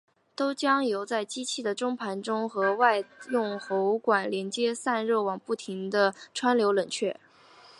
[0.35, 7.19] 都是将油在机器的中盘里和在外部用喉管连接的散热网不停地穿流冷却。